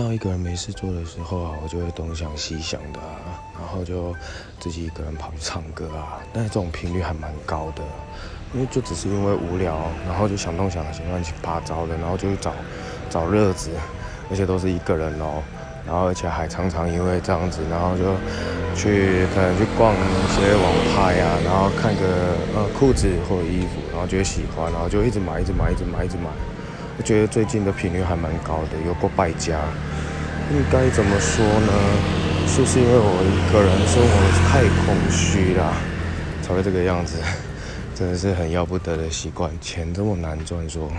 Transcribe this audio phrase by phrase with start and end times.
[0.00, 4.14] 到一个人没事做的时候啊，我就会东想西想的啊，然后就
[4.58, 6.18] 自己一个人跑去唱歌啊。
[6.32, 7.82] 但是这种频率还蛮高的，
[8.54, 9.76] 因为就只是因为无聊，
[10.06, 12.54] 然后就想东想西、乱七八糟的，然后就去找
[13.10, 13.70] 找乐子，
[14.30, 15.42] 而且都是一个人哦。
[15.86, 18.04] 然后而且还常常因为这样子，然后就
[18.74, 22.06] 去可能去逛一些网拍啊，然后看个
[22.54, 26.30] 呃裤子或者衣服，然后觉得喜欢，然后就一直买，一直买，一直买，一直买。
[27.00, 29.58] 我觉得最近的频率还蛮高的，有过败家。
[30.50, 31.72] 应该怎么说呢？
[32.46, 35.74] 是不是因为我一个人生活太空虚了，
[36.42, 37.16] 才会这个样子？
[37.94, 39.50] 真的是很要不得的习惯。
[39.62, 40.92] 钱这么难赚，说。